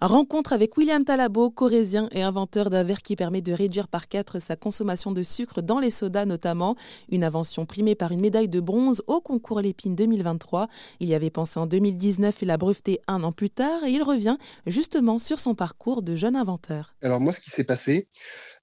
[0.00, 4.38] Rencontre avec William Talabo, corésien et inventeur d'un verre qui permet de réduire par 4
[4.38, 6.76] sa consommation de sucre dans les sodas notamment.
[7.10, 10.68] Une invention primée par une médaille de bronze au concours Lépine 2023.
[11.00, 14.04] Il y avait pensé en 2019 et l'a breveté un an plus tard et il
[14.04, 16.94] revient justement sur son parcours de jeune inventeur.
[17.02, 18.06] Alors moi, ce qui s'est passé,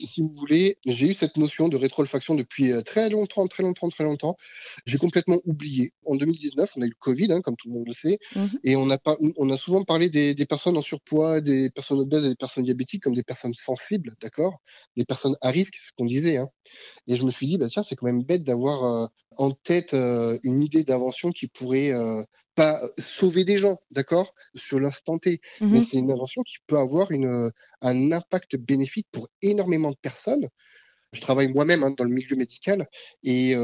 [0.01, 3.89] si vous voulez, j'ai eu cette notion de rétroolfaction depuis euh, très longtemps, très longtemps,
[3.89, 4.37] très longtemps.
[4.85, 5.91] J'ai complètement oublié.
[6.05, 8.59] En 2019, on a eu le Covid, hein, comme tout le monde le sait, mhm.
[8.63, 11.99] et on a, pas, on a souvent parlé des, des personnes en surpoids des personnes
[11.99, 14.59] obèses et des personnes diabétiques comme des personnes sensibles, d'accord
[14.95, 16.37] Des personnes à risque, ce qu'on disait.
[16.37, 16.47] Hein.
[17.07, 19.07] Et je me suis dit, bah, tiens, c'est quand même bête d'avoir euh,
[19.37, 22.23] en tête euh, une idée d'invention qui pourrait euh,
[22.55, 25.39] pas sauver des gens, d'accord Sur l'instant T.
[25.61, 29.97] Mmh Mais c'est une invention qui peut avoir une, un impact bénéfique pour énormément de
[30.01, 30.47] personnes.
[31.11, 32.89] Je travaille moi-même hein, dans le milieu médical
[33.23, 33.55] et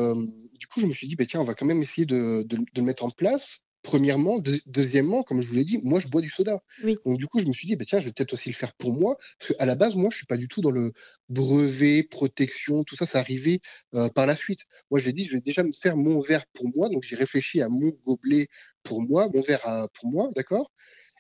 [0.53, 2.55] du coup je me suis dit bah, tiens on va quand même essayer de, de,
[2.55, 4.39] de le mettre en place premièrement.
[4.65, 6.59] deuxièmement, comme je vous l'ai dit, moi, je bois du soda.
[7.05, 8.73] Donc, du coup, je me suis dit, bah, tiens, je vais peut-être aussi le faire
[8.73, 9.17] pour moi.
[9.39, 10.91] Parce qu'à la base, moi, je suis pas du tout dans le
[11.29, 13.59] brevet, protection, tout ça, ça arrivait
[13.95, 14.61] euh, par la suite.
[14.89, 16.89] Moi, j'ai dit, je vais déjà me faire mon verre pour moi.
[16.89, 18.47] Donc, j'ai réfléchi à mon gobelet
[18.83, 20.71] pour moi, mon verre pour moi, d'accord?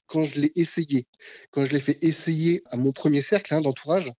[0.07, 1.07] Quand je l'ai essayé,
[1.51, 4.11] quand je l'ai fait essayer à mon premier cercle hein, d'entourage,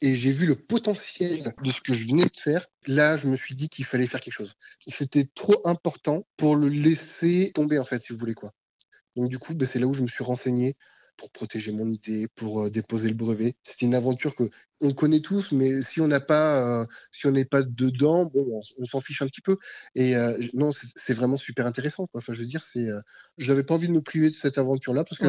[0.00, 2.66] et j'ai vu le potentiel de ce que je venais de faire.
[2.86, 4.54] Là, je me suis dit qu'il fallait faire quelque chose.
[4.86, 8.52] C'était trop important pour le laisser tomber, en fait, si vous voulez quoi.
[9.16, 10.76] Donc, du coup, ben, c'est là où je me suis renseigné
[11.16, 13.56] pour protéger mon idée, pour euh, déposer le brevet.
[13.64, 14.44] C'était une aventure que
[14.80, 18.62] on connaît tous, mais si on n'a pas, euh, si on n'est pas dedans, bon,
[18.78, 19.56] on, s'en fiche un petit peu.
[19.96, 22.06] Et euh, non, c'est vraiment super intéressant.
[22.06, 22.20] Quoi.
[22.20, 22.86] Enfin, je veux dire, c'est,
[23.36, 25.26] je n'avais pas envie de me priver de cette aventure-là parce que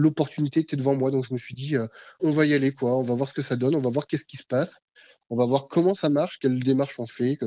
[0.00, 1.10] l'opportunité était devant moi.
[1.10, 1.76] Donc je me suis dit,
[2.20, 2.96] on va y aller, quoi.
[2.96, 4.80] On va voir ce que ça donne, on va voir qu'est-ce qui se passe,
[5.28, 7.38] on va voir comment ça marche, quelles démarches on fait.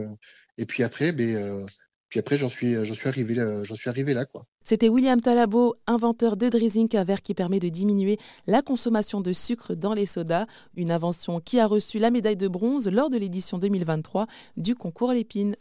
[0.57, 1.65] Et puis après, ben
[2.13, 4.45] puis après, j'en suis, j'en suis arrivé, j'en suis arrivé là, quoi.
[4.63, 9.33] C'était William Talabo, inventeur de Drizink, un verre qui permet de diminuer la consommation de
[9.33, 10.45] sucre dans les sodas,
[10.75, 15.11] une invention qui a reçu la médaille de bronze lors de l'édition 2023 du concours
[15.11, 15.55] Lépine.